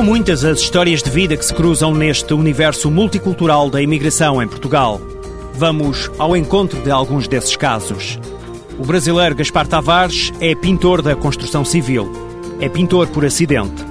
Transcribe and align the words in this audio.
São 0.00 0.06
muitas 0.06 0.46
as 0.46 0.60
histórias 0.60 1.02
de 1.02 1.10
vida 1.10 1.36
que 1.36 1.44
se 1.44 1.52
cruzam 1.52 1.94
neste 1.94 2.32
universo 2.32 2.90
multicultural 2.90 3.68
da 3.68 3.82
imigração 3.82 4.42
em 4.42 4.48
Portugal. 4.48 4.98
Vamos 5.52 6.10
ao 6.18 6.34
encontro 6.34 6.80
de 6.80 6.90
alguns 6.90 7.28
desses 7.28 7.54
casos. 7.54 8.18
O 8.78 8.86
brasileiro 8.86 9.34
Gaspar 9.34 9.66
Tavares 9.66 10.32
é 10.40 10.54
pintor 10.54 11.02
da 11.02 11.14
construção 11.14 11.66
civil. 11.66 12.10
É 12.62 12.66
pintor 12.66 13.08
por 13.08 13.26
acidente. 13.26 13.84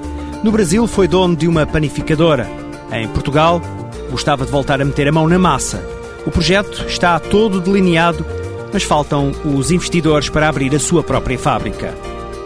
No 0.43 0.51
Brasil 0.51 0.87
foi 0.87 1.07
dono 1.07 1.35
de 1.35 1.47
uma 1.47 1.67
panificadora. 1.67 2.49
Em 2.91 3.07
Portugal, 3.09 3.61
gostava 4.09 4.47
de 4.47 4.51
voltar 4.51 4.81
a 4.81 4.85
meter 4.85 5.07
a 5.07 5.11
mão 5.11 5.29
na 5.29 5.37
massa. 5.37 5.79
O 6.25 6.31
projeto 6.31 6.85
está 6.87 7.19
todo 7.19 7.61
delineado, 7.61 8.25
mas 8.73 8.81
faltam 8.81 9.31
os 9.45 9.69
investidores 9.69 10.27
para 10.27 10.49
abrir 10.49 10.73
a 10.73 10.79
sua 10.79 11.03
própria 11.03 11.37
fábrica. 11.37 11.93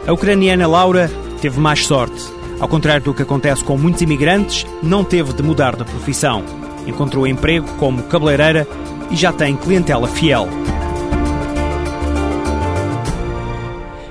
A 0.06 0.12
ucraniana 0.12 0.68
Laura 0.68 1.10
teve 1.40 1.62
mais 1.62 1.86
sorte. 1.86 2.43
Ao 2.64 2.70
contrário 2.70 3.04
do 3.04 3.14
que 3.14 3.22
acontece 3.22 3.62
com 3.62 3.78
muitos 3.78 4.02
imigrantes, 4.04 4.66
não 4.82 5.04
teve 5.04 5.34
de 5.34 5.44
mudar 5.44 5.76
de 5.76 5.84
profissão. 5.84 6.46
Encontrou 6.88 7.28
emprego 7.28 7.68
como 7.78 8.04
cabeleireira 8.04 8.66
e 9.12 9.18
já 9.18 9.34
tem 9.34 9.58
clientela 9.58 10.08
fiel. 10.08 10.48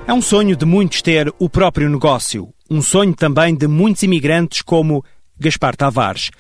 É 0.06 0.12
um 0.12 0.20
sonho 0.20 0.54
de 0.54 0.66
muitos 0.66 1.00
ter 1.00 1.32
o 1.38 1.48
próprio 1.48 1.88
negócio. 1.88 2.50
Um 2.68 2.82
sonho 2.82 3.14
também 3.14 3.54
de 3.54 3.66
muitos 3.66 4.02
imigrantes 4.02 4.60
como 4.60 5.02
Gaspar 5.40 5.74
Tavares. 5.74 6.30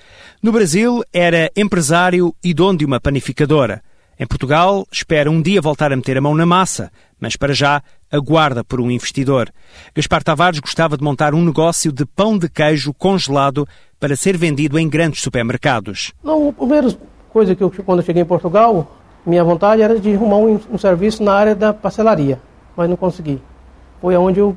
No 0.42 0.52
Brasil, 0.52 1.02
era 1.14 1.50
empresário 1.56 2.36
e 2.44 2.52
dono 2.52 2.76
de 2.76 2.84
uma 2.84 3.00
panificadora. 3.00 3.82
Em 4.22 4.26
Portugal, 4.26 4.86
espera 4.92 5.28
um 5.28 5.42
dia 5.42 5.60
voltar 5.60 5.92
a 5.92 5.96
meter 5.96 6.16
a 6.16 6.20
mão 6.20 6.32
na 6.32 6.46
massa, 6.46 6.92
mas 7.18 7.34
para 7.34 7.52
já 7.52 7.82
aguarda 8.08 8.62
por 8.62 8.80
um 8.80 8.88
investidor. 8.88 9.50
Gaspar 9.92 10.22
Tavares 10.22 10.60
gostava 10.60 10.96
de 10.96 11.02
montar 11.02 11.34
um 11.34 11.44
negócio 11.44 11.90
de 11.90 12.06
pão 12.06 12.38
de 12.38 12.48
queijo 12.48 12.94
congelado 12.94 13.66
para 13.98 14.14
ser 14.14 14.36
vendido 14.36 14.78
em 14.78 14.88
grandes 14.88 15.22
supermercados. 15.22 16.12
Não, 16.22 16.50
a 16.50 16.52
primeira 16.52 16.96
coisa 17.32 17.56
que 17.56 17.64
eu, 17.64 17.72
quando 17.84 17.98
eu 17.98 18.04
cheguei 18.04 18.22
em 18.22 18.24
Portugal, 18.24 18.96
minha 19.26 19.42
vontade 19.42 19.82
era 19.82 19.98
de 19.98 20.14
arrumar 20.14 20.36
um, 20.36 20.60
um 20.70 20.78
serviço 20.78 21.20
na 21.20 21.34
área 21.34 21.56
da 21.56 21.74
parcelaria, 21.74 22.40
mas 22.76 22.88
não 22.88 22.96
consegui. 22.96 23.42
Foi 24.00 24.16
onde 24.16 24.38
eu 24.38 24.54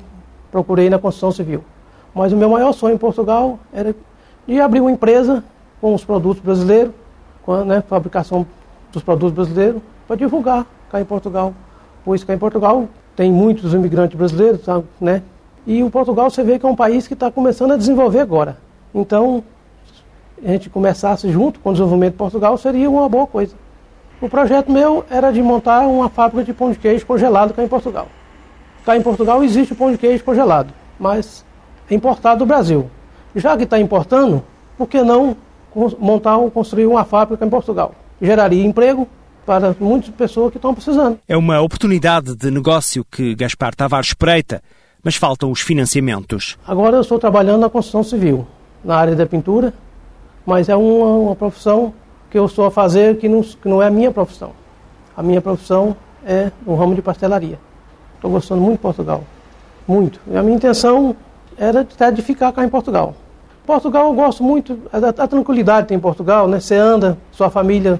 procurei 0.51 0.91
na 0.91 0.99
construção 0.99 1.31
civil. 1.31 1.63
Mas 2.13 2.31
o 2.31 2.37
meu 2.37 2.51
maior 2.51 2.71
sonho 2.71 2.93
em 2.93 2.99
Portugal 2.99 3.59
era 3.73 3.95
de 4.47 4.61
abrir 4.61 4.81
uma 4.81 4.91
empresa 4.91 5.43
com 5.81 5.95
os 5.95 6.05
produtos 6.05 6.43
brasileiros, 6.43 6.93
com 7.41 7.65
né, 7.65 7.83
fabricação 7.89 8.45
dos 8.95 9.03
produtos 9.03 9.33
brasileiros, 9.33 9.81
para 10.07 10.15
divulgar 10.15 10.65
cá 10.89 10.99
em 10.99 11.05
Portugal. 11.05 11.53
Pois 12.03 12.23
cá 12.23 12.33
em 12.33 12.37
Portugal 12.37 12.87
tem 13.15 13.31
muitos 13.31 13.73
imigrantes 13.73 14.17
brasileiros, 14.17 14.63
sabe, 14.63 14.85
né? 14.99 15.21
E 15.67 15.83
o 15.83 15.89
Portugal 15.89 16.29
você 16.29 16.43
vê 16.43 16.59
que 16.59 16.65
é 16.65 16.69
um 16.69 16.75
país 16.75 17.07
que 17.07 17.13
está 17.13 17.31
começando 17.31 17.71
a 17.71 17.77
desenvolver 17.77 18.19
agora. 18.19 18.57
Então, 18.93 19.43
a 20.43 20.47
gente 20.49 20.69
começasse 20.69 21.29
junto 21.31 21.59
com 21.59 21.69
o 21.69 21.71
desenvolvimento 21.73 22.13
de 22.13 22.17
Portugal 22.17 22.57
seria 22.57 22.89
uma 22.89 23.09
boa 23.09 23.25
coisa. 23.25 23.55
O 24.21 24.29
projeto 24.29 24.71
meu 24.71 25.03
era 25.09 25.31
de 25.31 25.41
montar 25.41 25.81
uma 25.87 26.07
fábrica 26.07 26.43
de 26.43 26.53
pão 26.53 26.71
de 26.71 26.77
queijo 26.77 27.05
congelado 27.05 27.53
cá 27.53 27.63
em 27.63 27.67
Portugal. 27.67 28.07
Cá 28.85 28.95
em 28.95 29.01
Portugal 29.01 29.43
existe 29.43 29.73
pão 29.75 29.91
de 29.91 29.97
queijo 29.97 30.23
congelado, 30.23 30.71
mas 30.99 31.43
é 31.89 31.95
importado 31.95 32.39
do 32.39 32.45
Brasil. 32.45 32.89
Já 33.35 33.57
que 33.57 33.63
está 33.63 33.79
importando, 33.79 34.43
por 34.77 34.87
que 34.87 35.01
não 35.01 35.35
montar 35.99 36.37
ou 36.37 36.49
construir 36.49 36.85
uma 36.85 37.03
fábrica 37.03 37.45
em 37.45 37.49
Portugal? 37.49 37.93
Geraria 38.21 38.65
emprego 38.65 39.07
para 39.45 39.75
muitas 39.79 40.09
pessoas 40.09 40.51
que 40.51 40.57
estão 40.57 40.73
precisando. 40.73 41.19
É 41.27 41.37
uma 41.37 41.61
oportunidade 41.61 42.35
de 42.35 42.49
negócio 42.49 43.05
que 43.05 43.35
Gaspar 43.35 43.75
Tavares 43.75 44.07
espreita, 44.07 44.61
mas 45.03 45.15
faltam 45.15 45.51
os 45.51 45.61
financiamentos. 45.61 46.57
Agora 46.65 46.97
eu 46.97 47.01
estou 47.01 47.19
trabalhando 47.19 47.61
na 47.61 47.69
construção 47.69 48.03
civil, 48.03 48.47
na 48.83 48.95
área 48.95 49.15
da 49.15 49.25
pintura, 49.25 49.73
mas 50.45 50.67
é 50.67 50.75
uma, 50.75 51.05
uma 51.05 51.35
profissão 51.35 51.93
que 52.29 52.37
eu 52.37 52.45
estou 52.45 52.65
a 52.65 52.71
fazer 52.71 53.17
que 53.17 53.29
não, 53.29 53.41
que 53.41 53.67
não 53.67 53.81
é 53.81 53.87
a 53.87 53.91
minha 53.91 54.11
profissão. 54.11 54.51
A 55.15 55.21
minha 55.21 55.41
profissão 55.41 55.95
é 56.25 56.51
no 56.65 56.75
ramo 56.75 56.95
de 56.95 57.01
pastelaria. 57.01 57.59
Estou 58.15 58.31
gostando 58.31 58.61
muito 58.61 58.77
de 58.77 58.81
Portugal, 58.81 59.23
muito. 59.87 60.19
E 60.27 60.35
a 60.35 60.41
minha 60.41 60.55
intenção 60.55 61.15
era 61.57 61.81
até 61.81 62.11
de 62.11 62.21
ficar 62.21 62.51
cá 62.51 62.63
em 62.63 62.69
Portugal. 62.69 63.15
Portugal 63.65 64.05
eu 64.05 64.13
gosto 64.13 64.43
muito, 64.43 64.79
a, 64.91 65.23
a 65.23 65.27
tranquilidade 65.27 65.87
tem 65.87 65.97
em 65.97 65.99
Portugal, 65.99 66.47
né? 66.47 66.59
Você 66.59 66.75
anda, 66.75 67.17
sua 67.31 67.49
família 67.49 67.99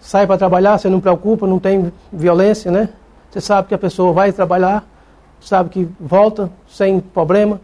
sai 0.00 0.26
para 0.26 0.36
trabalhar, 0.36 0.78
você 0.78 0.88
não 0.88 1.00
preocupa, 1.00 1.46
não 1.46 1.58
tem 1.58 1.92
violência, 2.12 2.70
né? 2.70 2.88
Você 3.30 3.40
sabe 3.40 3.68
que 3.68 3.74
a 3.74 3.78
pessoa 3.78 4.12
vai 4.12 4.32
trabalhar, 4.32 4.84
sabe 5.40 5.70
que 5.70 5.88
volta 5.98 6.50
sem 6.68 7.00
problema. 7.00 7.60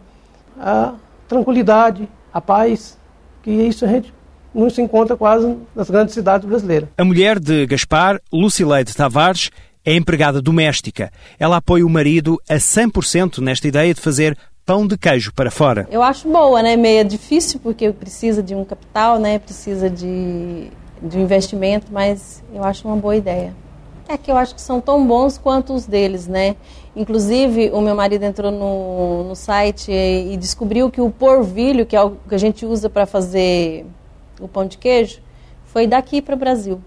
A 0.59 0.93
tranquilidade, 1.27 2.07
a 2.33 2.41
paz, 2.41 2.97
que 3.41 3.51
isso 3.51 3.85
a 3.85 3.87
gente 3.87 4.13
não 4.53 4.69
se 4.69 4.81
encontra 4.81 5.17
quase 5.17 5.57
nas 5.75 5.89
grandes 5.89 6.13
cidades 6.13 6.47
brasileiras. 6.47 6.89
A 6.97 7.03
mulher 7.03 7.39
de 7.39 7.65
Gaspar, 7.65 8.19
Lucileide 8.31 8.93
Tavares, 8.93 9.49
é 9.85 9.95
empregada 9.95 10.41
doméstica. 10.41 11.11
Ela 11.39 11.57
apoia 11.57 11.85
o 11.85 11.89
marido 11.89 12.39
a 12.47 12.55
100% 12.55 13.39
nesta 13.39 13.67
ideia 13.67 13.93
de 13.93 13.99
fazer 13.99 14.37
pão 14.65 14.87
de 14.87 14.97
queijo 14.97 15.33
para 15.33 15.51
fora. 15.51 15.87
Eu 15.91 16.01
acho 16.01 16.27
boa, 16.27 16.61
né? 16.61 16.75
Meia 16.75 17.03
difícil 17.03 17.59
porque 17.59 17.91
precisa 17.91 18.41
de 18.41 18.55
um 18.55 18.63
capital, 18.63 19.19
né? 19.19 19.39
Precisa 19.39 19.89
de, 19.89 20.69
de 21.01 21.17
um 21.17 21.21
investimento, 21.21 21.87
mas 21.91 22.43
eu 22.53 22.63
acho 22.63 22.87
uma 22.87 22.97
boa 22.97 23.15
ideia. 23.15 23.53
É 24.07 24.17
que 24.17 24.29
eu 24.29 24.37
acho 24.37 24.53
que 24.53 24.61
são 24.61 24.81
tão 24.81 25.05
bons 25.05 25.37
quanto 25.37 25.73
os 25.73 25.85
deles, 25.85 26.27
né? 26.27 26.55
Inclusive, 26.95 27.71
o 27.71 27.81
meu 27.81 27.95
marido 27.95 28.23
entrou 28.23 28.51
no, 28.51 29.23
no 29.23 29.35
site 29.35 29.91
e, 29.91 30.33
e 30.33 30.37
descobriu 30.37 30.91
que 30.91 31.01
o 31.01 31.09
porvilho, 31.09 31.85
que 31.85 31.95
é 31.95 32.01
o 32.01 32.11
que 32.11 32.35
a 32.35 32.37
gente 32.37 32.65
usa 32.65 32.89
para 32.89 33.05
fazer 33.05 33.85
o 34.39 34.47
pão 34.47 34.65
de 34.65 34.77
queijo, 34.77 35.21
foi 35.65 35.87
daqui 35.87 36.21
para 36.21 36.35
o 36.35 36.37
Brasil. 36.37 36.81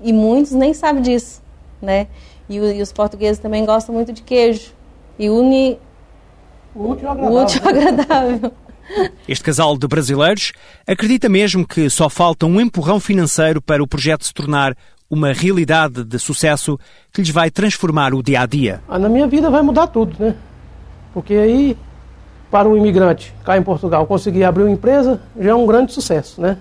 E 0.00 0.12
muitos 0.12 0.52
nem 0.52 0.74
sabem 0.74 1.02
disso, 1.02 1.40
né? 1.80 2.08
E, 2.48 2.56
e, 2.56 2.82
os 2.82 2.92
portugueses 2.92 3.38
também 3.38 3.64
gostam 3.64 3.94
muito 3.94 4.12
de 4.12 4.22
queijo. 4.22 4.72
E 5.18 5.30
une 5.30 5.78
o 6.76 6.90
útil 6.90 7.10
agradável. 7.10 7.36
O 7.36 7.42
útil 7.42 7.68
agradável. 7.68 8.52
Este 9.26 9.42
casal 9.42 9.76
de 9.76 9.88
brasileiros 9.88 10.52
acredita 10.86 11.28
mesmo 11.28 11.66
que 11.66 11.90
só 11.90 12.08
falta 12.08 12.46
um 12.46 12.60
empurrão 12.60 13.00
financeiro 13.00 13.60
para 13.60 13.82
o 13.82 13.86
projeto 13.86 14.24
se 14.24 14.32
tornar 14.32 14.76
uma 15.10 15.32
realidade 15.32 16.04
de 16.04 16.18
sucesso 16.18 16.78
que 17.12 17.20
lhes 17.20 17.30
vai 17.30 17.50
transformar 17.50 18.14
o 18.14 18.22
dia 18.22 18.42
a 18.42 18.46
dia. 18.46 18.80
Ah, 18.88 18.98
na 18.98 19.08
minha 19.08 19.26
vida 19.26 19.50
vai 19.50 19.62
mudar 19.62 19.88
tudo, 19.88 20.16
né? 20.18 20.36
Porque 21.12 21.34
aí, 21.34 21.76
para 22.50 22.68
um 22.68 22.76
imigrante 22.76 23.34
cá 23.44 23.56
em 23.56 23.62
Portugal 23.62 24.06
conseguir 24.06 24.44
abrir 24.44 24.64
uma 24.64 24.72
empresa 24.72 25.20
já 25.38 25.50
é 25.50 25.54
um 25.54 25.66
grande 25.66 25.92
sucesso, 25.92 26.40
né? 26.40 26.58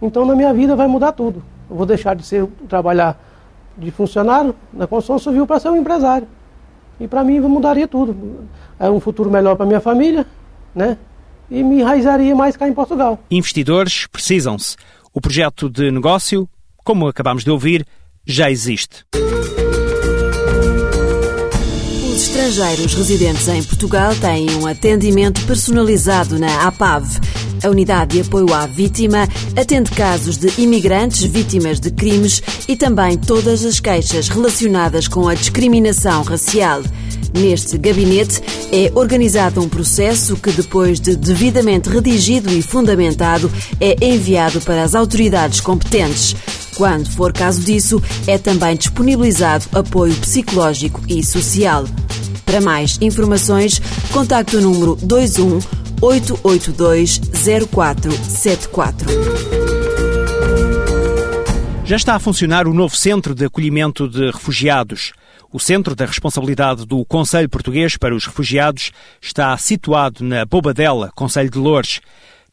Então 0.00 0.24
na 0.26 0.34
minha 0.34 0.52
vida 0.52 0.76
vai 0.76 0.86
mudar 0.86 1.12
tudo. 1.12 1.42
Eu 1.70 1.76
vou 1.76 1.86
deixar 1.86 2.14
de 2.14 2.24
ser 2.24 2.46
trabalhar 2.68 3.18
de 3.76 3.90
funcionário 3.90 4.54
na 4.72 4.86
construção 4.86 5.18
civil 5.18 5.46
para 5.46 5.58
ser 5.58 5.70
um 5.70 5.76
empresário. 5.76 6.28
E 6.98 7.08
para 7.08 7.24
mim 7.24 7.40
mudaria 7.40 7.88
tudo. 7.88 8.46
É 8.78 8.88
um 8.90 9.00
futuro 9.00 9.30
melhor 9.30 9.56
para 9.56 9.66
minha 9.66 9.80
família, 9.80 10.26
né? 10.74 10.96
E 11.50 11.62
me 11.62 11.80
enraizaria 11.80 12.34
mais 12.34 12.56
cá 12.56 12.68
em 12.68 12.72
Portugal. 12.72 13.18
Investidores 13.30 14.06
precisam-se. 14.06 14.76
O 15.12 15.20
projeto 15.20 15.68
de 15.68 15.90
negócio, 15.90 16.48
como 16.84 17.06
acabamos 17.06 17.44
de 17.44 17.50
ouvir, 17.50 17.86
já 18.26 18.50
existe. 18.50 19.04
Os 22.24 22.30
estrangeiros 22.30 22.94
residentes 22.94 23.46
em 23.48 23.62
Portugal 23.62 24.14
têm 24.16 24.50
um 24.56 24.66
atendimento 24.66 25.44
personalizado 25.44 26.38
na 26.38 26.66
APAV 26.66 27.20
a 27.64 27.70
unidade 27.70 28.12
de 28.12 28.20
apoio 28.20 28.52
à 28.52 28.66
vítima 28.66 29.26
atende 29.56 29.90
casos 29.90 30.36
de 30.36 30.52
imigrantes 30.60 31.22
vítimas 31.22 31.80
de 31.80 31.90
crimes 31.90 32.42
e 32.68 32.76
também 32.76 33.16
todas 33.16 33.64
as 33.64 33.80
queixas 33.80 34.28
relacionadas 34.28 35.08
com 35.08 35.28
a 35.28 35.34
discriminação 35.34 36.22
racial. 36.22 36.82
Neste 37.32 37.78
gabinete 37.78 38.42
é 38.70 38.92
organizado 38.94 39.62
um 39.62 39.68
processo 39.68 40.36
que, 40.36 40.52
depois 40.52 41.00
de 41.00 41.16
devidamente 41.16 41.88
redigido 41.88 42.52
e 42.52 42.60
fundamentado, 42.60 43.50
é 43.80 43.96
enviado 44.04 44.60
para 44.60 44.84
as 44.84 44.94
autoridades 44.94 45.60
competentes. 45.60 46.36
Quando 46.76 47.08
for 47.08 47.32
caso 47.32 47.62
disso, 47.62 48.02
é 48.26 48.36
também 48.36 48.76
disponibilizado 48.76 49.64
apoio 49.72 50.14
psicológico 50.16 51.00
e 51.08 51.24
social. 51.24 51.86
Para 52.44 52.60
mais 52.60 52.98
informações, 53.00 53.80
contacte 54.12 54.56
o 54.56 54.60
número 54.60 54.96
21 54.96 55.58
882 56.00 57.20
0474. 57.70 59.08
Já 61.84 61.96
está 61.96 62.14
a 62.14 62.18
funcionar 62.18 62.66
o 62.66 62.74
novo 62.74 62.96
Centro 62.96 63.34
de 63.34 63.44
Acolhimento 63.44 64.08
de 64.08 64.30
Refugiados. 64.30 65.12
O 65.52 65.60
Centro 65.60 65.94
da 65.94 66.06
Responsabilidade 66.06 66.86
do 66.86 67.04
Conselho 67.04 67.48
Português 67.48 67.96
para 67.96 68.14
os 68.14 68.26
Refugiados 68.26 68.90
está 69.20 69.56
situado 69.56 70.24
na 70.24 70.44
Bobadela, 70.44 71.12
Conselho 71.14 71.50
de 71.50 71.58
Loures. 71.58 72.00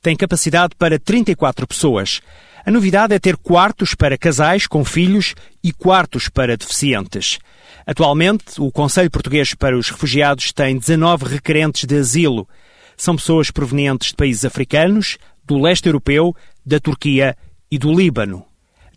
Tem 0.02 0.16
capacidade 0.16 0.76
para 0.78 1.00
34 1.00 1.66
pessoas. 1.66 2.22
A 2.66 2.70
novidade 2.70 3.14
é 3.14 3.20
ter 3.20 3.38
quartos 3.38 3.96
para 3.96 4.18
casais 4.18 4.68
com 4.68 4.86
filhos 4.86 5.34
e 5.64 5.72
quartos 5.72 6.30
para 6.30 6.56
deficientes. 6.56 7.40
Atualmente, 7.86 8.60
o 8.60 8.72
Conselho 8.72 9.10
Português 9.10 9.54
para 9.54 9.78
os 9.78 9.90
Refugiados 9.90 10.52
tem 10.52 10.78
19 10.78 11.26
requerentes 11.26 11.86
de 11.86 11.98
asilo. 11.98 12.48
são 12.96 13.16
pessoas 13.16 13.50
provenientes 13.50 14.10
de 14.10 14.16
países 14.16 14.46
africanos, 14.46 15.18
do 15.44 15.60
leste 15.60 15.88
europeu, 15.88 16.36
da 16.66 16.80
Turquia 16.80 17.36
e 17.70 17.78
do 17.78 17.92
Líbano. 17.92 18.46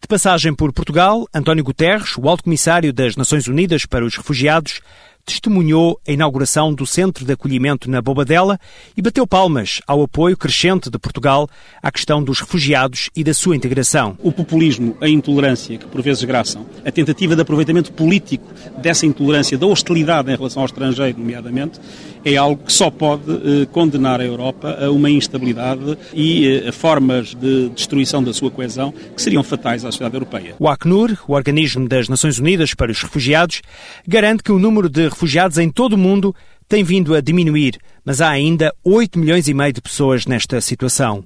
De 0.00 0.06
passagem 0.06 0.54
por 0.54 0.70
Portugal, 0.72 1.26
António 1.32 1.64
Guterres, 1.64 2.18
o 2.18 2.28
alto 2.28 2.44
comissário 2.44 2.92
das 2.92 3.16
Nações 3.16 3.48
Unidas 3.48 3.86
para 3.86 4.04
os 4.04 4.14
Refugiados, 4.16 4.82
testemunhou 5.24 6.00
a 6.06 6.12
inauguração 6.12 6.72
do 6.72 6.86
Centro 6.86 7.24
de 7.24 7.32
Acolhimento 7.32 7.90
na 7.90 8.02
Bobadela 8.02 8.58
e 8.96 9.02
bateu 9.02 9.26
palmas 9.26 9.80
ao 9.86 10.02
apoio 10.02 10.36
crescente 10.36 10.90
de 10.90 10.98
Portugal 10.98 11.48
à 11.82 11.90
questão 11.90 12.22
dos 12.22 12.40
refugiados 12.40 13.10
e 13.16 13.24
da 13.24 13.32
sua 13.32 13.56
integração. 13.56 14.16
O 14.22 14.30
populismo, 14.30 14.96
a 15.00 15.08
intolerância 15.08 15.78
que 15.78 15.86
por 15.86 16.02
vezes 16.02 16.22
graçam, 16.24 16.66
a 16.84 16.90
tentativa 16.90 17.34
de 17.34 17.42
aproveitamento 17.42 17.92
político 17.92 18.46
dessa 18.78 19.06
intolerância, 19.06 19.56
da 19.56 19.66
hostilidade 19.66 20.30
em 20.30 20.36
relação 20.36 20.62
ao 20.62 20.66
estrangeiro, 20.66 21.18
nomeadamente, 21.18 21.80
é 22.24 22.36
algo 22.36 22.64
que 22.64 22.72
só 22.72 22.90
pode 22.90 23.30
eh, 23.30 23.66
condenar 23.70 24.20
a 24.20 24.24
Europa 24.24 24.78
a 24.80 24.90
uma 24.90 25.10
instabilidade 25.10 25.98
e 26.12 26.46
eh, 26.46 26.68
a 26.68 26.72
formas 26.72 27.34
de 27.34 27.68
destruição 27.70 28.22
da 28.22 28.32
sua 28.32 28.50
coesão 28.50 28.92
que 29.14 29.20
seriam 29.20 29.42
fatais 29.42 29.84
à 29.84 29.92
sociedade 29.92 30.16
europeia. 30.16 30.54
O 30.58 30.68
Acnur, 30.68 31.18
o 31.28 31.34
Organismo 31.34 31.88
das 31.88 32.08
Nações 32.08 32.38
Unidas 32.38 32.74
para 32.74 32.90
os 32.90 33.02
Refugiados, 33.02 33.60
garante 34.06 34.42
que 34.42 34.52
o 34.52 34.58
número 34.58 34.88
de 34.88 35.08
refugiados 35.08 35.58
em 35.58 35.68
todo 35.70 35.92
o 35.92 35.98
mundo 35.98 36.34
tem 36.68 36.82
vindo 36.82 37.14
a 37.14 37.20
diminuir, 37.20 37.78
mas 38.04 38.20
há 38.20 38.30
ainda 38.30 38.74
8 38.82 39.18
milhões 39.18 39.48
e 39.48 39.54
meio 39.54 39.72
de 39.72 39.82
pessoas 39.82 40.26
nesta 40.26 40.60
situação. 40.60 41.24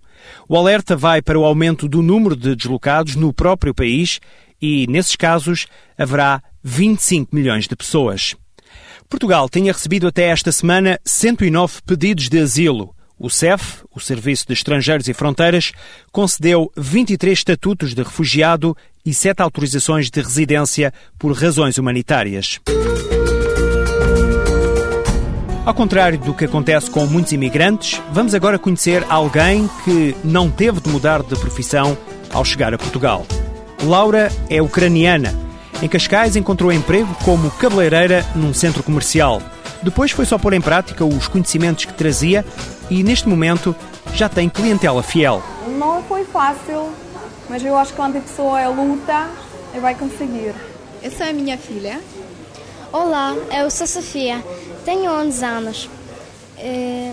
O 0.48 0.56
alerta 0.56 0.96
vai 0.96 1.22
para 1.22 1.38
o 1.38 1.44
aumento 1.44 1.88
do 1.88 2.02
número 2.02 2.34
de 2.34 2.56
deslocados 2.56 3.14
no 3.14 3.32
próprio 3.32 3.72
país 3.72 4.20
e, 4.60 4.86
nesses 4.88 5.14
casos, 5.14 5.66
haverá 5.96 6.42
25 6.62 7.34
milhões 7.34 7.68
de 7.68 7.76
pessoas. 7.76 8.34
Portugal 9.08 9.48
tinha 9.48 9.72
recebido 9.72 10.06
até 10.06 10.24
esta 10.24 10.52
semana 10.52 11.00
109 11.04 11.80
pedidos 11.86 12.28
de 12.28 12.38
asilo. 12.38 12.94
O 13.18 13.30
CEF, 13.30 13.82
o 13.92 13.98
Serviço 13.98 14.46
de 14.46 14.52
Estrangeiros 14.52 15.08
e 15.08 15.14
Fronteiras, 15.14 15.72
concedeu 16.12 16.70
23 16.76 17.36
estatutos 17.36 17.94
de 17.94 18.02
refugiado 18.02 18.76
e 19.04 19.14
7 19.14 19.40
autorizações 19.40 20.10
de 20.10 20.20
residência 20.20 20.92
por 21.18 21.32
razões 21.32 21.78
humanitárias. 21.78 22.60
Ao 25.64 25.74
contrário 25.74 26.18
do 26.18 26.34
que 26.34 26.44
acontece 26.44 26.90
com 26.90 27.06
muitos 27.06 27.32
imigrantes, 27.32 28.00
vamos 28.12 28.34
agora 28.34 28.58
conhecer 28.58 29.04
alguém 29.08 29.68
que 29.84 30.14
não 30.22 30.50
teve 30.50 30.80
de 30.80 30.88
mudar 30.90 31.22
de 31.22 31.34
profissão 31.36 31.96
ao 32.32 32.44
chegar 32.44 32.72
a 32.72 32.78
Portugal. 32.78 33.26
Laura 33.82 34.30
é 34.48 34.60
ucraniana. 34.62 35.47
Em 35.80 35.88
Cascais 35.88 36.34
encontrou 36.34 36.72
emprego 36.72 37.14
como 37.24 37.52
cabeleireira 37.52 38.26
num 38.34 38.52
centro 38.52 38.82
comercial. 38.82 39.40
Depois 39.80 40.10
foi 40.10 40.24
só 40.24 40.36
pôr 40.36 40.52
em 40.52 40.60
prática 40.60 41.04
os 41.04 41.28
conhecimentos 41.28 41.84
que 41.84 41.92
trazia 41.92 42.44
e, 42.90 43.04
neste 43.04 43.28
momento, 43.28 43.76
já 44.12 44.28
tem 44.28 44.48
clientela 44.48 45.04
fiel. 45.04 45.40
Não 45.78 46.02
foi 46.02 46.24
fácil, 46.24 46.90
mas 47.48 47.64
eu 47.64 47.78
acho 47.78 47.92
que 47.92 47.96
quando 47.96 48.16
a 48.16 48.20
pessoa 48.20 48.60
é 48.60 48.66
luta, 48.66 49.28
vai 49.80 49.94
conseguir. 49.94 50.52
Essa 51.00 51.26
é 51.26 51.30
a 51.30 51.32
minha 51.32 51.56
filha. 51.56 52.00
Olá, 52.92 53.36
eu 53.56 53.70
sou 53.70 53.86
Sofia. 53.86 54.42
Tenho 54.84 55.12
11 55.12 55.44
anos. 55.44 55.90
É, 56.56 57.12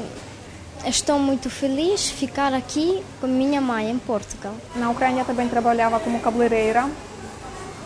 estou 0.88 1.20
muito 1.20 1.52
feliz 1.52 2.06
de 2.06 2.14
ficar 2.14 2.52
aqui 2.52 3.04
com 3.22 3.28
minha 3.28 3.62
mãe 3.62 3.92
em 3.92 4.00
Portugal. 4.00 4.56
Na 4.76 4.90
Ucrânia 4.90 5.24
também 5.24 5.48
trabalhava 5.48 6.00
como 6.00 6.20
cabeleireira, 6.20 6.90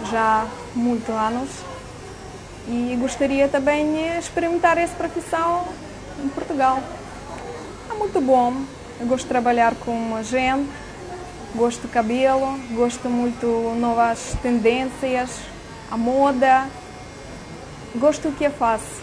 já 0.10 0.44
há 0.44 0.48
muitos 0.75 1.10
anos. 1.10 1.50
E 2.68 2.96
gostaria 3.00 3.48
também 3.48 3.92
de 3.94 4.19
experimentar 4.19 4.78
essa 4.78 4.94
profissão 4.94 5.66
em 6.24 6.28
Portugal. 6.30 6.80
É 7.90 7.94
muito 7.96 8.22
bom. 8.22 8.54
Eu 9.00 9.07
gosto 9.07 9.24
de 9.24 9.30
trabalhar 9.30 9.74
com 9.75 10.22
gente, 10.24 10.69
gosto 11.56 11.81
de 11.81 11.88
cabelo, 11.88 12.60
gosto 12.72 13.10
muito 13.10 13.46
novas 13.80 14.36
tendências, 14.42 15.31
a 15.90 15.98
moda. 15.98 16.68
Gosto 17.96 18.30
do 18.30 18.38
que 18.38 18.44
eu 18.44 18.51
faço. 18.51 19.01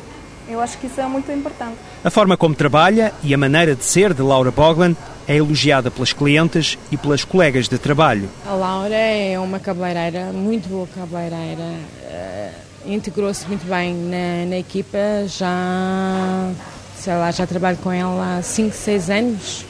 Eu 0.49 0.61
acho 0.61 0.79
que 0.79 0.87
isso 0.87 1.01
é 1.01 1.07
muito 1.09 1.31
importante. 1.33 1.77
A 2.05 2.11
forma 2.11 2.37
como 2.37 2.55
trabalha 2.55 3.13
e 3.23 3.35
a 3.35 3.39
maneira 3.39 3.75
de 3.75 3.85
ser 3.85 4.15
de 4.15 4.23
Laura 4.23 4.53
Boglan 4.53 4.95
é 5.28 5.37
elogiada 5.37 5.90
pelas 5.90 6.12
clientes 6.12 6.78
e 6.90 6.96
pelas 6.96 7.25
colegas 7.25 7.69
de 7.69 7.78
trabalho. 7.78 8.28
A 8.46 8.52
Laura 8.52 8.94
é 8.94 9.38
uma 9.38 9.58
cabeleireira, 9.58 10.32
muito 10.32 10.69
boa 10.69 10.87
cabeleireira. 10.87 11.62
Uh, 11.62 12.67
Integrou-se 12.87 13.46
muito 13.49 13.67
bem 13.67 13.94
na, 13.94 14.49
na, 14.49 14.58
equipa, 14.58 14.99
já, 15.26 16.52
sei 16.96 17.14
lá, 17.14 17.32
já 17.32 17.44
trabalho 17.44 17.76
com 17.78 17.90
ela 17.90 18.38
há 18.38 18.43
5, 18.43 18.73
6 18.75 19.11
anos. 19.11 19.67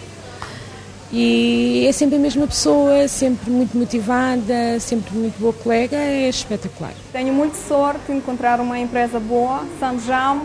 E 1.10 1.86
é 1.88 1.92
sempre 1.92 2.16
a 2.16 2.18
mesma 2.18 2.46
pessoa, 2.46 3.08
sempre 3.08 3.50
muito 3.50 3.74
motivada, 3.74 4.78
sempre 4.80 5.16
muito 5.16 5.38
boa 5.38 5.52
colega, 5.52 5.96
é 5.96 6.28
espetacular. 6.28 6.92
Tenho 7.12 7.32
muita 7.32 7.56
sorte 7.56 8.00
de 8.06 8.12
encontrar 8.12 8.60
uma 8.60 8.78
empresa 8.78 9.18
boa, 9.18 9.64
Sanjam, 9.80 10.42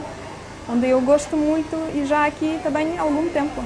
onde 0.69 0.87
eu 0.87 1.01
gosto 1.01 1.35
muito 1.35 1.75
e 1.93 2.05
já 2.05 2.25
aqui 2.25 2.57
também 2.63 2.97
há 2.97 3.01
algum 3.01 3.27
tempo. 3.29 3.61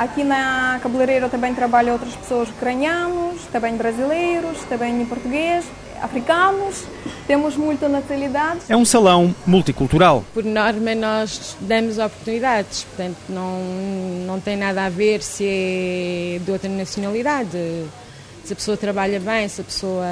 Aqui 0.00 0.24
na 0.24 0.80
cabeleireira 0.82 1.28
também 1.28 1.54
trabalham 1.54 1.92
outras 1.92 2.16
pessoas 2.16 2.48
ucranianos, 2.48 3.42
também 3.52 3.76
brasileiros, 3.76 4.56
também 4.66 5.04
português, 5.04 5.66
africanos. 6.00 6.84
Temos 7.26 7.54
muita 7.54 7.86
nacionalidade. 7.86 8.60
É 8.70 8.74
um 8.74 8.84
salão 8.86 9.34
multicultural. 9.46 10.24
Por 10.32 10.42
norma, 10.42 10.94
nós 10.94 11.54
damos 11.60 11.98
oportunidades, 11.98 12.84
portanto, 12.84 13.18
não, 13.28 13.60
não 14.26 14.40
tem 14.40 14.56
nada 14.56 14.86
a 14.86 14.88
ver 14.88 15.20
se 15.20 15.44
é 15.46 16.40
de 16.42 16.50
outra 16.50 16.70
nacionalidade. 16.70 17.58
Se 18.42 18.54
a 18.54 18.56
pessoa 18.56 18.78
trabalha 18.78 19.20
bem, 19.20 19.46
se 19.48 19.60
a 19.60 19.64
pessoa. 19.64 20.06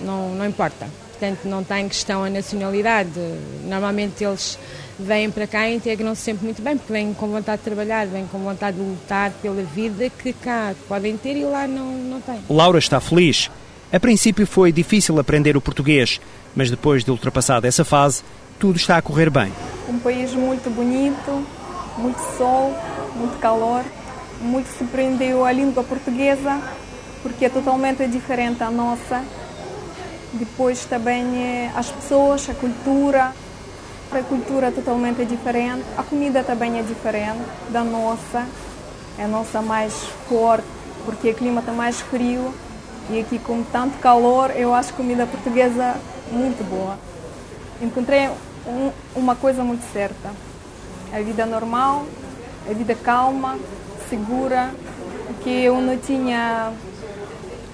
não, 0.00 0.34
não 0.34 0.46
importa. 0.46 0.88
Portanto, 1.10 1.44
não 1.44 1.62
tem 1.62 1.86
questão 1.90 2.24
a 2.24 2.30
nacionalidade. 2.30 3.20
Normalmente 3.64 4.24
eles 4.24 4.58
vêm 4.98 5.30
para 5.30 5.46
cá 5.46 5.68
e 5.68 5.76
integram-se 5.76 6.22
sempre 6.22 6.44
muito 6.44 6.62
bem, 6.62 6.76
porque 6.76 6.92
vêm 6.92 7.14
com 7.14 7.28
vontade 7.28 7.58
de 7.58 7.64
trabalhar, 7.64 8.06
vêm 8.06 8.26
com 8.26 8.38
vontade 8.38 8.76
de 8.76 8.82
lutar 8.82 9.30
pela 9.42 9.62
vida 9.62 10.08
que 10.10 10.32
cá 10.32 10.74
podem 10.88 11.16
ter 11.16 11.36
e 11.36 11.44
lá 11.44 11.66
não, 11.66 11.92
não 11.92 12.20
têm. 12.20 12.40
Laura 12.48 12.78
está 12.78 13.00
feliz. 13.00 13.50
A 13.92 14.00
princípio 14.00 14.46
foi 14.46 14.72
difícil 14.72 15.18
aprender 15.18 15.56
o 15.56 15.60
português, 15.60 16.20
mas 16.54 16.70
depois 16.70 17.04
de 17.04 17.10
ultrapassada 17.10 17.68
essa 17.68 17.84
fase, 17.84 18.22
tudo 18.58 18.76
está 18.76 18.96
a 18.96 19.02
correr 19.02 19.30
bem. 19.30 19.52
Um 19.88 19.98
país 19.98 20.32
muito 20.32 20.70
bonito, 20.70 21.46
muito 21.98 22.18
sol, 22.36 22.74
muito 23.14 23.38
calor. 23.38 23.84
Muito 24.40 24.66
surpreendeu 24.76 25.44
a 25.44 25.52
língua 25.52 25.82
portuguesa, 25.84 26.60
porque 27.22 27.44
é 27.46 27.48
totalmente 27.48 28.06
diferente 28.06 28.58
da 28.58 28.70
nossa. 28.70 29.24
Depois 30.32 30.84
também 30.84 31.24
eh, 31.36 31.70
as 31.74 31.88
pessoas, 31.88 32.48
a 32.50 32.54
cultura, 32.54 33.32
a 34.18 34.22
cultura 34.22 34.68
é 34.68 34.70
totalmente 34.70 35.24
diferente, 35.24 35.84
a 35.96 36.02
comida 36.02 36.42
também 36.44 36.78
é 36.78 36.82
diferente 36.82 37.42
da 37.70 37.82
nossa, 37.82 38.46
é 39.18 39.24
a 39.24 39.28
nossa 39.28 39.60
mais 39.60 39.92
forte, 40.28 40.66
porque 41.04 41.30
o 41.30 41.34
clima 41.34 41.60
está 41.60 41.72
mais 41.72 42.00
frio 42.00 42.54
e 43.10 43.20
aqui 43.20 43.38
com 43.38 43.62
tanto 43.64 43.98
calor, 43.98 44.50
eu 44.54 44.74
acho 44.74 44.94
comida 44.94 45.26
portuguesa 45.26 45.96
muito 46.30 46.64
boa. 46.68 46.96
Encontrei 47.82 48.28
um, 48.66 48.90
uma 49.14 49.34
coisa 49.34 49.62
muito 49.62 49.82
certa, 49.92 50.30
a 51.12 51.20
vida 51.20 51.44
normal, 51.44 52.06
a 52.68 52.72
vida 52.72 52.94
calma, 52.94 53.58
segura, 54.08 54.70
que 55.42 55.50
eu 55.50 55.80
não 55.80 55.98
tinha 55.98 56.72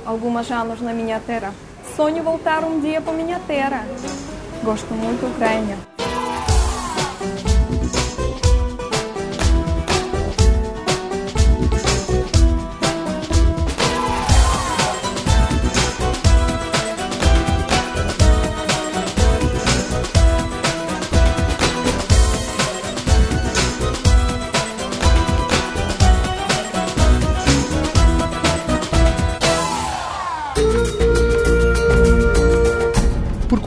alguns 0.05 0.51
anos 0.51 0.81
na 0.81 0.93
minha 0.93 1.21
terra. 1.21 1.53
Sonho 1.97 2.23
voltar 2.23 2.65
um 2.65 2.81
dia 2.81 3.01
para 3.01 3.13
minha 3.13 3.39
terra. 3.41 3.87
Gosto 4.63 4.93
muito 4.95 5.23
da 5.23 5.29
Ucrânia. 5.29 6.00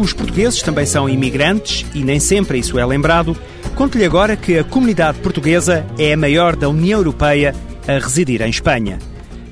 Os 0.03 0.11
portugueses 0.11 0.61
também 0.61 0.85
são 0.85 1.07
imigrantes 1.07 1.85
e 1.93 2.03
nem 2.03 2.19
sempre 2.19 2.59
isso 2.59 2.77
é 2.77 2.85
lembrado, 2.85 3.37
conto-lhe 3.73 4.03
agora 4.03 4.35
que 4.35 4.57
a 4.57 4.63
comunidade 4.63 5.19
portuguesa 5.19 5.85
é 5.97 6.11
a 6.11 6.17
maior 6.17 6.57
da 6.57 6.67
União 6.67 6.99
Europeia 6.99 7.55
a 7.87 7.93
residir 7.93 8.41
em 8.41 8.49
Espanha. 8.49 8.99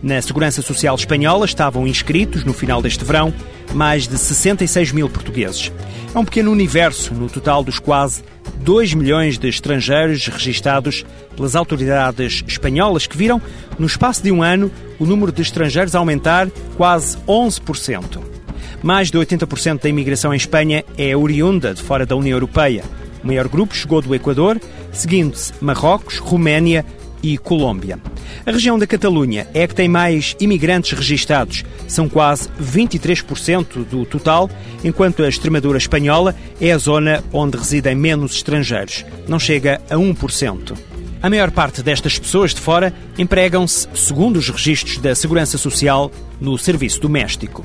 Na 0.04 0.22
Segurança 0.22 0.62
Social 0.62 0.96
Espanhola 0.96 1.46
estavam 1.46 1.88
inscritos, 1.88 2.44
no 2.44 2.54
final 2.54 2.82
deste 2.82 3.06
verão, 3.06 3.34
mais 3.74 4.08
de 4.08 4.18
66 4.18 4.92
mil 4.92 5.08
portugueses. 5.08 5.72
É 6.14 6.20
um 6.20 6.26
pequeno 6.26 6.52
universo 6.52 7.14
no 7.14 7.30
total 7.30 7.64
dos 7.64 7.80
quase 7.80 8.22
2 8.58 8.94
milhões 8.94 9.38
de 9.38 9.48
estrangeiros 9.48 10.28
registados 10.28 11.06
pelas 11.36 11.56
autoridades 11.56 12.44
espanholas 12.46 13.08
que 13.08 13.16
viram, 13.16 13.42
no 13.80 13.88
espaço 13.88 14.22
de 14.22 14.32
um 14.32 14.44
ano, 14.44 14.70
o 15.00 15.06
número 15.06 15.32
de 15.32 15.42
estrangeiros 15.42 15.96
aumentar 15.96 16.50
quase 16.76 17.18
11%. 17.20 18.41
Mais 18.84 19.12
de 19.12 19.18
80% 19.18 19.82
da 19.82 19.90
imigração 19.90 20.34
em 20.34 20.38
Espanha 20.38 20.84
é 20.98 21.16
oriunda 21.16 21.74
de 21.74 21.84
fora 21.84 22.06
da 22.06 22.16
União 22.16 22.36
Europeia. 22.36 22.84
O 23.24 23.28
maior 23.28 23.48
grupo 23.48 23.76
chegou 23.76 24.02
do 24.02 24.16
Equador, 24.16 24.60
seguindo-se 24.92 25.54
Marrocos, 25.62 26.18
Roménia 26.18 26.84
e 27.22 27.38
Colômbia. 27.38 28.00
A 28.44 28.52
região 28.52 28.80
da 28.80 28.88
Catalunha 28.88 29.48
é 29.54 29.68
que 29.68 29.76
tem 29.76 29.88
mais 29.88 30.36
imigrantes 30.40 30.98
registados, 30.98 31.64
são 31.88 32.10
quase 32.10 32.50
23% 32.60 33.86
do 33.86 34.04
total, 34.06 34.50
enquanto 34.84 35.22
a 35.22 35.30
Extremadura 35.30 35.78
espanhola 35.78 36.36
é 36.60 36.72
a 36.72 36.78
zona 36.80 37.24
onde 37.32 37.58
residem 37.58 37.94
menos 37.94 38.34
estrangeiros, 38.34 39.06
não 39.28 39.38
chega 39.38 39.80
a 39.90 39.96
1%. 39.96 40.76
A 41.22 41.30
maior 41.30 41.52
parte 41.52 41.84
destas 41.84 42.18
pessoas 42.18 42.52
de 42.52 42.60
fora 42.60 42.92
empregam-se, 43.16 43.88
segundo 43.94 44.38
os 44.38 44.50
registros 44.50 44.98
da 44.98 45.14
Segurança 45.14 45.56
Social, 45.60 46.12
no 46.40 46.58
serviço 46.58 47.00
doméstico. 47.00 47.64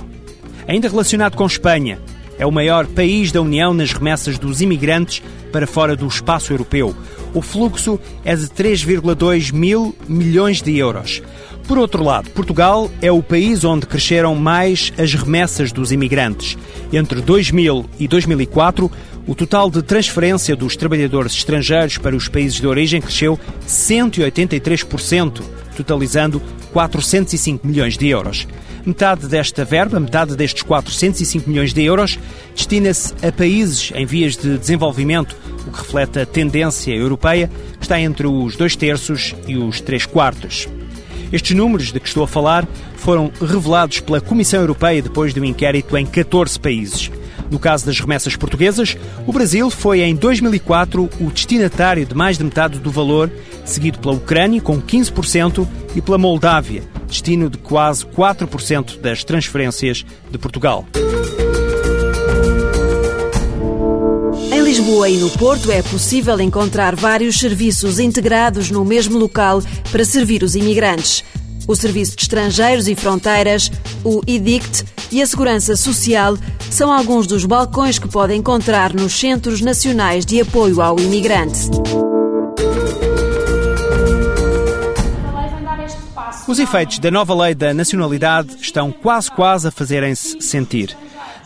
Ainda 0.68 0.88
relacionado 0.88 1.37
com 1.37 1.46
Espanha, 1.46 2.00
é 2.38 2.44
o 2.44 2.52
maior 2.52 2.87
país 2.87 3.32
da 3.32 3.40
União 3.40 3.73
nas 3.73 3.92
remessas 3.92 4.38
dos 4.38 4.61
imigrantes 4.61 5.23
para 5.52 5.66
fora 5.66 5.96
do 5.96 6.06
espaço 6.06 6.52
europeu. 6.52 6.94
O 7.32 7.40
fluxo 7.40 7.99
é 8.25 8.35
de 8.35 8.46
3,2 8.46 9.52
mil 9.52 9.94
milhões 10.08 10.61
de 10.61 10.76
euros. 10.76 11.23
Por 11.66 11.78
outro 11.78 12.02
lado, 12.04 12.30
Portugal 12.30 12.90
é 13.00 13.11
o 13.11 13.23
país 13.23 13.64
onde 13.64 13.87
cresceram 13.87 14.35
mais 14.35 14.92
as 14.99 15.14
remessas 15.14 15.73
dos 15.73 15.92
imigrantes. 15.92 16.56
Entre 16.92 17.20
2000 17.20 17.87
e 17.99 18.06
2004, 18.06 18.90
o 19.26 19.35
total 19.35 19.68
de 19.68 19.83
transferência 19.83 20.54
dos 20.54 20.76
trabalhadores 20.76 21.33
estrangeiros 21.33 21.99
para 21.99 22.14
os 22.14 22.28
países 22.28 22.61
de 22.61 22.66
origem 22.66 23.00
cresceu 23.00 23.38
183%, 23.66 25.42
totalizando 25.76 26.40
405 26.73 27.66
milhões 27.66 27.99
de 27.99 28.09
euros. 28.09 28.47
Metade 28.85 29.26
desta 29.26 29.64
verba, 29.64 29.99
metade 29.99 30.37
destes 30.37 30.62
405 30.62 31.50
milhões 31.50 31.75
de 31.75 31.83
euros, 31.83 32.18
destina-se 32.54 33.12
a 33.26 33.33
países 33.33 33.90
em 33.97 34.06
vias 34.06 34.37
de 34.37 34.56
desenvolvimento, 34.56 35.37
o 35.66 35.73
que 35.73 35.78
reflete 35.78 36.21
a 36.21 36.26
tendência 36.26 36.95
europeia, 36.95 37.50
que 37.78 37.85
está 37.85 38.00
entre 38.00 38.28
os 38.28 38.54
dois 38.54 38.76
terços 38.76 39.35
e 39.49 39.56
os 39.56 39.80
três 39.80 40.06
quartos. 40.06 40.68
Estes 41.33 41.56
números 41.56 41.90
de 41.90 41.99
que 41.99 42.06
estou 42.06 42.23
a 42.23 42.28
falar 42.28 42.64
foram 42.95 43.33
revelados 43.40 43.99
pela 43.99 44.21
Comissão 44.21 44.61
Europeia 44.61 45.02
depois 45.02 45.35
de 45.35 45.40
um 45.40 45.45
inquérito 45.45 45.97
em 45.97 46.06
14 46.06 46.61
países. 46.61 47.11
No 47.50 47.59
caso 47.59 47.87
das 47.87 47.99
remessas 48.00 48.37
portuguesas, 48.37 48.97
o 49.26 49.33
Brasil 49.33 49.71
foi 49.71 50.00
em 50.00 50.15
2004 50.15 51.09
o 51.21 51.31
destinatário 51.31 52.05
de 52.05 52.15
mais 52.15 52.38
de 52.38 52.45
metade 52.45 52.79
do 52.79 52.91
valor, 52.91 53.31
seguido 53.65 53.99
pela 53.99 54.15
Ucrânia, 54.15 54.61
com 54.61 54.81
15%, 54.81 55.67
e 55.97 56.03
pela 56.03 56.19
Moldávia, 56.19 56.83
destino 57.09 57.49
de 57.49 57.57
quase 57.57 58.05
4% 58.05 59.00
das 59.00 59.25
transferências 59.25 60.05
de 60.31 60.37
Portugal. 60.37 60.85
Em 64.53 64.61
Lisboa 64.62 65.09
e 65.09 65.17
no 65.17 65.31
Porto 65.31 65.73
é 65.73 65.83
possível 65.83 66.38
encontrar 66.41 66.95
vários 66.95 67.38
serviços 67.38 67.99
integrados 67.99 68.71
no 68.71 68.85
mesmo 68.85 69.19
local 69.19 69.62
para 69.91 70.05
servir 70.05 70.43
os 70.43 70.55
imigrantes. 70.55 71.25
O 71.67 71.75
Serviço 71.75 72.17
de 72.17 72.23
Estrangeiros 72.23 72.89
e 72.89 72.95
Fronteiras, 72.95 73.71
o 74.05 74.23
IDICT 74.27 74.85
e 75.11 75.23
a 75.23 75.27
Segurança 75.27 75.77
Social 75.77 76.37
são 76.71 76.93
alguns 76.93 77.27
dos 77.27 77.45
balcões 77.45 77.99
que 77.99 78.09
pode 78.09 78.35
encontrar 78.35 78.93
nos 78.93 79.13
Centros 79.19 79.61
Nacionais 79.61 80.25
de 80.25 80.41
Apoio 80.41 80.81
ao 80.81 80.99
Imigrante. 80.99 81.71
Os 86.47 86.61
efeitos 86.61 87.01
da 87.01 87.11
nova 87.11 87.35
lei 87.35 87.55
da 87.55 87.75
nacionalidade 87.75 88.57
estão 88.61 88.93
quase 88.93 89.31
quase 89.31 89.67
a 89.67 89.71
fazerem-se 89.71 90.41
sentir. 90.41 90.97